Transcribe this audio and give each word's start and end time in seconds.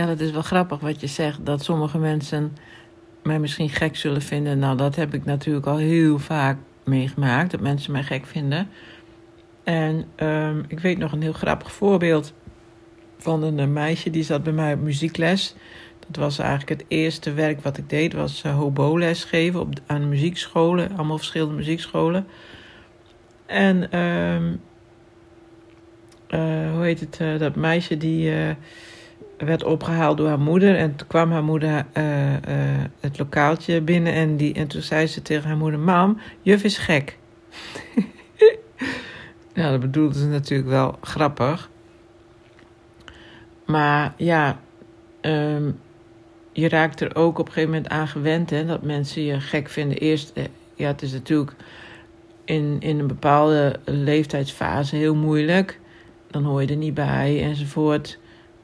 Ja, 0.00 0.06
dat 0.06 0.20
is 0.20 0.30
wel 0.30 0.42
grappig 0.42 0.80
wat 0.80 1.00
je 1.00 1.06
zegt. 1.06 1.46
Dat 1.46 1.64
sommige 1.64 1.98
mensen 1.98 2.56
mij 3.22 3.38
misschien 3.38 3.68
gek 3.68 3.96
zullen 3.96 4.22
vinden. 4.22 4.58
Nou, 4.58 4.76
dat 4.76 4.96
heb 4.96 5.14
ik 5.14 5.24
natuurlijk 5.24 5.66
al 5.66 5.76
heel 5.76 6.18
vaak 6.18 6.58
meegemaakt. 6.84 7.50
Dat 7.50 7.60
mensen 7.60 7.92
mij 7.92 8.02
gek 8.02 8.26
vinden. 8.26 8.68
En 9.64 10.04
um, 10.16 10.64
ik 10.68 10.78
weet 10.80 10.98
nog 10.98 11.12
een 11.12 11.22
heel 11.22 11.32
grappig 11.32 11.72
voorbeeld 11.72 12.32
van 13.18 13.42
een 13.42 13.72
meisje 13.72 14.10
die 14.10 14.22
zat 14.22 14.42
bij 14.42 14.52
mij 14.52 14.72
op 14.72 14.80
muziekles. 14.80 15.54
Dat 16.06 16.16
was 16.16 16.38
eigenlijk 16.38 16.80
het 16.80 16.84
eerste 16.88 17.32
werk 17.32 17.60
wat 17.60 17.78
ik 17.78 17.88
deed, 17.90 18.12
was 18.12 18.42
uh, 18.46 18.56
hobo-les 18.56 19.24
geven 19.24 19.60
op, 19.60 19.68
aan 19.86 20.08
muziekscholen, 20.08 20.96
allemaal 20.96 21.18
verschillende 21.18 21.54
muziekscholen. 21.54 22.26
En 23.46 23.98
um, 23.98 24.60
hoe 26.74 26.84
heet 26.84 27.00
het, 27.00 27.18
uh, 27.22 27.38
dat 27.38 27.54
meisje 27.56 27.96
die 27.96 28.32
werd 29.46 29.64
opgehaald 29.64 30.16
door 30.16 30.28
haar 30.28 30.40
moeder. 30.40 30.76
En 30.76 30.96
toen 30.96 31.06
kwam 31.06 31.30
haar 31.30 31.44
moeder 31.44 31.84
het 33.00 33.18
lokaaltje 33.18 33.80
binnen 33.80 34.12
en, 34.12 34.36
die, 34.36 34.54
en 34.54 34.66
toen 34.66 34.82
zei 34.82 35.06
ze 35.06 35.22
tegen 35.22 35.48
haar 35.48 35.56
moeder, 35.56 35.80
mam, 35.80 36.20
juf 36.42 36.64
is 36.64 36.78
gek. 36.78 37.18
ja, 39.54 39.70
dat 39.70 39.80
bedoelde 39.80 40.18
ze 40.18 40.26
natuurlijk 40.26 40.68
wel 40.68 40.98
grappig. 41.00 41.70
Maar 43.66 44.14
ja, 44.16 44.58
um, 45.20 45.78
je 46.52 46.68
raakt 46.68 47.00
er 47.00 47.16
ook 47.16 47.38
op 47.38 47.46
een 47.46 47.52
gegeven 47.52 47.74
moment 47.74 47.92
aan 47.92 48.08
gewend, 48.08 48.50
hè, 48.50 48.66
dat 48.66 48.82
mensen 48.82 49.22
je 49.22 49.40
gek 49.40 49.68
vinden. 49.68 49.98
Eerst, 49.98 50.30
eh, 50.34 50.44
ja, 50.74 50.86
het 50.86 51.02
is 51.02 51.12
natuurlijk 51.12 51.52
in, 52.44 52.76
in 52.80 52.98
een 52.98 53.06
bepaalde 53.06 53.80
leeftijdsfase 53.84 54.96
heel 54.96 55.14
moeilijk. 55.14 55.80
Dan 56.30 56.44
hoor 56.44 56.62
je 56.62 56.68
er 56.68 56.76
niet 56.76 56.94
bij 56.94 57.42
enzovoort. 57.42 58.18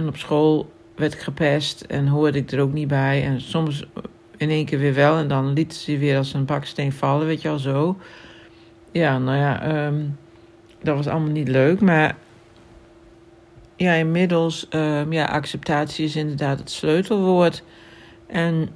En 0.00 0.08
op 0.08 0.16
school 0.16 0.72
werd 0.94 1.12
ik 1.12 1.20
gepest 1.20 1.80
en 1.80 2.06
hoorde 2.06 2.38
ik 2.38 2.50
er 2.50 2.60
ook 2.60 2.72
niet 2.72 2.88
bij. 2.88 3.24
En 3.24 3.40
soms 3.40 3.86
in 4.36 4.50
één 4.50 4.64
keer 4.64 4.78
weer 4.78 4.94
wel. 4.94 5.16
En 5.16 5.28
dan 5.28 5.52
liet 5.52 5.74
ze 5.74 5.98
weer 5.98 6.16
als 6.16 6.34
een 6.34 6.44
baksteen 6.44 6.92
vallen, 6.92 7.26
weet 7.26 7.42
je 7.42 7.48
al 7.48 7.58
zo. 7.58 7.96
Ja, 8.92 9.18
nou 9.18 9.38
ja, 9.38 9.86
um, 9.86 10.18
dat 10.82 10.96
was 10.96 11.06
allemaal 11.06 11.30
niet 11.30 11.48
leuk. 11.48 11.80
Maar 11.80 12.16
ja, 13.76 13.92
inmiddels, 13.92 14.66
um, 14.70 15.12
ja, 15.12 15.24
acceptatie 15.24 16.04
is 16.04 16.16
inderdaad 16.16 16.58
het 16.58 16.70
sleutelwoord. 16.70 17.62
En 18.26 18.68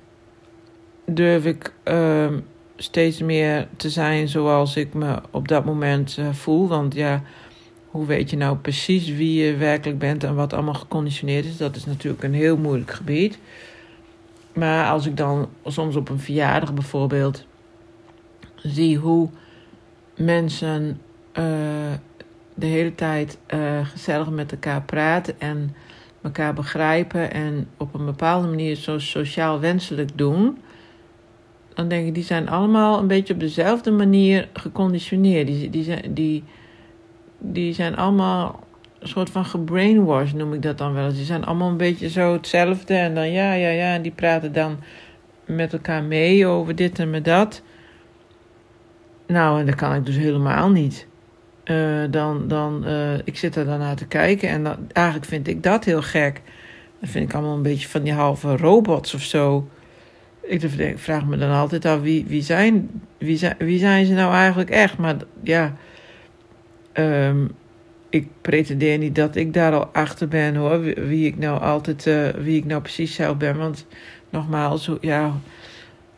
durf 1.07 1.45
ik 1.45 1.73
um, 1.85 2.47
steeds 2.77 3.21
meer 3.21 3.69
te 3.77 3.91
zijn 3.91 4.29
zoals 4.29 4.77
ik 4.77 4.95
me 4.95 5.21
op 5.31 5.49
dat 5.49 5.65
moment 5.65 6.17
uh, 6.19 6.33
voel. 6.33 6.69
Want 6.69 6.95
ja, 6.95 7.23
hoe 7.95 8.07
weet 8.07 8.31
je 8.31 8.37
nou 8.37 8.57
precies 8.57 9.09
wie 9.09 9.45
je 9.45 9.57
werkelijk 9.57 9.99
bent 9.99 10.25
en 10.25 10.35
wat 10.35 10.53
allemaal 10.53 10.75
geconditioneerd 10.75 11.45
is? 11.45 11.57
Dat 11.57 11.77
is 11.77 11.85
natuurlijk 11.85 12.23
een 12.23 12.35
heel 12.35 12.57
moeilijk 12.57 12.91
gebied. 12.91 13.39
Maar 14.53 14.91
als 14.91 15.07
ik 15.07 15.17
dan 15.17 15.49
soms 15.65 15.97
op 15.97 16.09
een 16.09 16.19
verjaardag 16.19 16.75
bijvoorbeeld 16.75 17.47
zie 18.57 18.97
hoe 18.97 19.29
mensen 20.17 21.01
uh, 21.39 21.45
de 22.55 22.67
hele 22.67 22.95
tijd 22.95 23.39
uh, 23.55 23.87
gezellig 23.87 24.31
met 24.31 24.53
elkaar 24.53 24.83
praten 24.83 25.41
en 25.41 25.75
elkaar 26.23 26.55
begrijpen 26.55 27.33
en 27.33 27.69
op 27.77 27.95
een 27.95 28.05
bepaalde 28.05 28.49
manier 28.49 28.77
zo 28.77 28.99
sociaal 28.99 29.61
wenselijk 29.61 30.11
doen, 30.19 30.59
dan 31.75 31.89
denk 31.89 32.07
ik, 32.07 32.15
die 32.15 32.25
zijn 32.25 32.49
allemaal 32.49 32.99
een 32.99 33.07
beetje 33.07 33.35
op 33.35 33.41
dezelfde 33.41 33.91
manier 33.91 34.49
geconditioneerd. 34.53 35.47
Die, 35.47 35.71
die, 35.71 36.13
die, 36.13 36.45
die 37.53 37.73
zijn 37.73 37.97
allemaal 37.97 38.65
een 38.99 39.09
soort 39.09 39.31
van 39.31 39.45
gebrainwashed, 39.45 40.35
noem 40.35 40.53
ik 40.53 40.63
dat 40.63 40.79
dan 40.79 40.95
wel 40.95 41.05
eens. 41.05 41.17
Die 41.17 41.25
zijn 41.25 41.45
allemaal 41.45 41.69
een 41.69 41.77
beetje 41.77 42.09
zo 42.09 42.33
hetzelfde 42.33 42.95
en 42.95 43.15
dan 43.15 43.31
ja, 43.31 43.53
ja, 43.53 43.69
ja, 43.69 43.95
en 43.95 44.03
die 44.03 44.13
praten 44.13 44.53
dan 44.53 44.79
met 45.45 45.73
elkaar 45.73 46.03
mee 46.03 46.47
over 46.47 46.75
dit 46.75 46.99
en 46.99 47.11
met 47.11 47.25
dat. 47.25 47.63
Nou, 49.27 49.61
en 49.61 49.67
dat 49.67 49.75
kan 49.75 49.95
ik 49.95 50.07
dus 50.07 50.17
helemaal 50.17 50.71
niet. 50.71 51.07
Uh, 51.65 52.05
dan, 52.11 52.49
dan 52.49 52.85
uh, 52.87 53.19
ik 53.25 53.37
zit 53.37 53.57
er 53.57 53.65
daarna 53.65 53.95
te 53.95 54.07
kijken 54.07 54.49
en 54.49 54.65
dan, 54.65 54.77
eigenlijk 54.93 55.27
vind 55.27 55.49
ik 55.49 55.63
dat 55.63 55.85
heel 55.85 56.03
gek. 56.03 56.43
Dat 57.01 57.11
vind 57.11 57.29
ik 57.29 57.35
allemaal 57.35 57.57
een 57.57 57.63
beetje 57.63 57.89
van 57.89 58.03
die 58.03 58.13
halve 58.13 58.57
robots 58.57 59.15
of 59.15 59.23
zo. 59.23 59.69
Ik 60.41 60.95
vraag 60.97 61.27
me 61.27 61.37
dan 61.37 61.51
altijd 61.51 61.85
af, 61.85 62.01
wie, 62.01 62.25
wie, 62.27 62.43
zijn, 62.43 63.03
wie, 63.19 63.37
zijn, 63.37 63.55
wie 63.59 63.79
zijn 63.79 64.07
ze 64.07 64.13
nou 64.13 64.33
eigenlijk 64.33 64.71
echt? 64.71 64.99
Maar 64.99 65.17
ja, 65.43 65.75
um, 66.95 67.51
ik 68.09 68.29
pretendeer 68.41 68.99
niet 68.99 69.15
dat 69.15 69.37
ik 69.37 69.55
daar 69.55 69.73
al 69.73 69.87
achter 69.87 70.29
ben 70.29 70.55
hoor. 70.55 70.81
Wie, 70.81 71.27
ik 71.27 71.39
nou 71.39 71.61
altijd, 71.61 72.07
uh, 72.07 72.29
wie 72.29 72.57
ik 72.57 72.65
nou 72.65 72.81
precies 72.81 73.15
zelf 73.15 73.37
ben. 73.37 73.57
Want 73.57 73.87
nogmaals, 74.31 74.91
ja, 75.01 75.33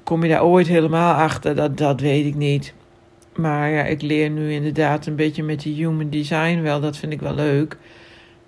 kom 0.02 0.22
je 0.22 0.28
daar 0.28 0.44
ooit 0.44 0.66
helemaal 0.66 1.14
achter? 1.14 1.54
Dat, 1.54 1.78
dat 1.78 2.00
weet 2.00 2.26
ik 2.26 2.34
niet. 2.34 2.74
Maar 3.36 3.70
ja, 3.70 3.84
ik 3.84 4.02
leer 4.02 4.30
nu 4.30 4.52
inderdaad 4.52 5.06
een 5.06 5.16
beetje 5.16 5.42
met 5.42 5.60
die 5.60 5.74
human 5.74 6.10
design 6.10 6.60
wel. 6.60 6.80
Dat 6.80 6.96
vind 6.96 7.12
ik 7.12 7.20
wel 7.20 7.34
leuk. 7.34 7.76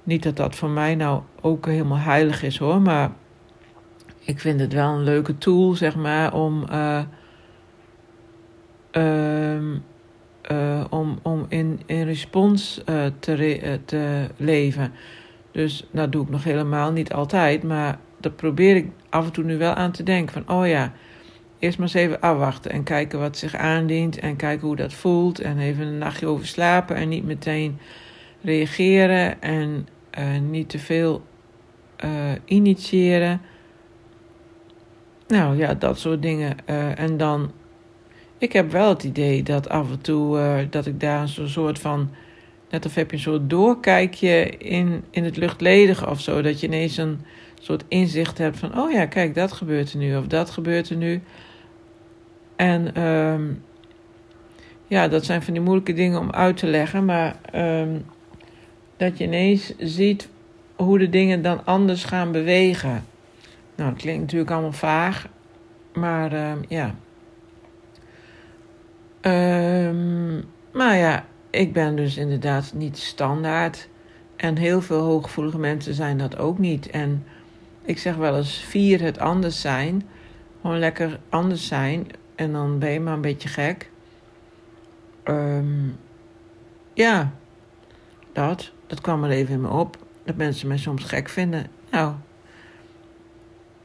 Niet 0.02 0.22
dat 0.22 0.36
dat 0.36 0.54
voor 0.54 0.70
mij 0.70 0.94
nou 0.94 1.22
ook 1.40 1.66
helemaal 1.66 1.98
heilig 1.98 2.42
is 2.42 2.58
hoor. 2.58 2.80
Maar 2.80 3.10
ik 4.20 4.40
vind 4.40 4.60
het 4.60 4.72
wel 4.72 4.88
een 4.88 5.02
leuke 5.02 5.38
tool, 5.38 5.74
zeg 5.74 5.96
maar, 5.96 6.34
om, 6.34 6.64
uh, 6.70 7.00
in, 11.48 11.80
in 11.86 12.04
respons 12.04 12.84
eh, 12.84 13.04
te, 13.18 13.32
re 13.32 13.80
te 13.84 14.26
leven. 14.36 14.92
Dus 15.50 15.86
dat 15.90 16.12
doe 16.12 16.22
ik 16.22 16.30
nog 16.30 16.44
helemaal 16.44 16.92
niet 16.92 17.12
altijd. 17.12 17.62
Maar 17.62 17.98
dat 18.20 18.36
probeer 18.36 18.76
ik 18.76 18.86
af 19.08 19.24
en 19.24 19.32
toe 19.32 19.44
nu 19.44 19.58
wel 19.58 19.74
aan 19.74 19.92
te 19.92 20.02
denken. 20.02 20.44
Van, 20.44 20.56
oh 20.56 20.66
ja 20.66 20.92
eerst 21.58 21.78
maar 21.78 21.86
eens 21.86 21.96
even 21.96 22.20
afwachten 22.20 22.70
en 22.70 22.82
kijken 22.82 23.18
wat 23.18 23.36
zich 23.36 23.54
aandient 23.54 24.18
en 24.18 24.36
kijken 24.36 24.66
hoe 24.66 24.76
dat 24.76 24.92
voelt 24.92 25.40
en 25.40 25.58
even 25.58 25.86
een 25.86 25.98
nachtje 25.98 26.26
over 26.26 26.46
slapen 26.46 26.96
en 26.96 27.08
niet 27.08 27.24
meteen 27.24 27.78
reageren 28.42 29.42
en 29.42 29.88
uh, 30.18 30.40
niet 30.40 30.68
te 30.68 30.78
veel 30.78 31.22
initiëren. 32.44 33.40
Nou 35.28 35.56
ja, 35.56 35.74
dat 35.74 35.98
soort 35.98 36.22
dingen. 36.22 36.66
En 36.96 37.16
dan, 37.16 37.52
ik 38.38 38.52
heb 38.52 38.70
wel 38.70 38.88
het 38.88 39.04
idee 39.04 39.42
dat 39.42 39.68
af 39.68 39.90
en 39.90 40.00
toe 40.00 40.66
dat 40.70 40.86
ik 40.86 41.00
daar 41.00 41.28
zo'n 41.28 41.48
soort 41.48 41.78
van, 41.78 42.10
net 42.70 42.86
of 42.86 42.94
heb 42.94 43.10
je 43.10 43.16
een 43.16 43.22
soort 43.22 43.50
doorkijkje 43.50 44.48
in, 44.58 45.04
in 45.10 45.24
het 45.24 45.36
luchtledige 45.36 46.10
of 46.10 46.20
zo, 46.20 46.42
dat 46.42 46.60
je 46.60 46.66
ineens 46.66 46.96
een 46.96 47.20
soort 47.60 47.84
inzicht 47.88 48.38
hebt 48.38 48.58
van, 48.58 48.78
oh 48.78 48.92
ja, 48.92 49.06
kijk, 49.06 49.34
dat 49.34 49.52
gebeurt 49.52 49.92
er 49.92 49.98
nu 49.98 50.16
of 50.16 50.26
dat 50.26 50.50
gebeurt 50.50 50.90
er 50.90 50.96
nu. 50.96 51.22
En 52.56 53.02
um, 53.02 53.62
ja, 54.86 55.08
dat 55.08 55.24
zijn 55.24 55.42
van 55.42 55.52
die 55.52 55.62
moeilijke 55.62 55.92
dingen 55.92 56.18
om 56.18 56.30
uit 56.30 56.56
te 56.56 56.66
leggen, 56.66 57.04
maar 57.04 57.36
um, 57.54 58.04
dat 58.96 59.18
je 59.18 59.24
ineens 59.24 59.74
ziet 59.78 60.28
hoe 60.76 60.98
de 60.98 61.08
dingen 61.08 61.42
dan 61.42 61.64
anders 61.64 62.04
gaan 62.04 62.32
bewegen. 62.32 63.04
Nou, 63.74 63.90
dat 63.90 64.00
klinkt 64.00 64.20
natuurlijk 64.20 64.50
allemaal 64.50 64.72
vaag, 64.72 65.26
maar 65.92 66.50
um, 66.50 66.64
ja. 66.68 66.94
Maar 70.72 70.96
ja, 70.96 71.24
ik 71.50 71.72
ben 71.72 71.96
dus 71.96 72.16
inderdaad 72.16 72.72
niet 72.74 72.98
standaard. 72.98 73.88
En 74.36 74.56
heel 74.56 74.80
veel 74.80 75.00
hooggevoelige 75.00 75.58
mensen 75.58 75.94
zijn 75.94 76.18
dat 76.18 76.38
ook 76.38 76.58
niet. 76.58 76.90
En 76.90 77.24
ik 77.82 77.98
zeg 77.98 78.16
wel 78.16 78.36
eens: 78.36 78.58
vier 78.58 79.02
het 79.02 79.18
anders 79.18 79.60
zijn. 79.60 80.08
Gewoon 80.60 80.78
lekker 80.78 81.20
anders 81.28 81.66
zijn. 81.66 82.06
En 82.34 82.52
dan 82.52 82.78
ben 82.78 82.90
je 82.90 83.00
maar 83.00 83.14
een 83.14 83.20
beetje 83.20 83.48
gek. 83.48 83.90
Um, 85.24 85.96
ja, 86.94 87.32
dat. 88.32 88.72
Dat 88.86 89.00
kwam 89.00 89.24
er 89.24 89.30
even 89.30 89.54
in 89.54 89.60
me 89.60 89.68
op. 89.68 89.96
Dat 90.24 90.36
mensen 90.36 90.68
mij 90.68 90.78
soms 90.78 91.04
gek 91.04 91.28
vinden. 91.28 91.66
Nou, 91.90 92.14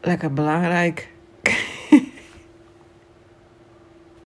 lekker 0.01 0.33
belangrijk. 0.33 1.12